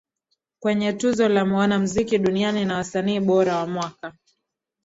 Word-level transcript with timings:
Kwenye 0.59 0.93
Tuzo 0.93 1.29
la 1.29 1.43
Wanamziki 1.43 2.17
Duniani 2.17 2.65
na 2.65 2.79
Msanii 2.79 3.19
bora 3.19 3.55
wa 3.55 3.67
Mwaka 3.67 4.13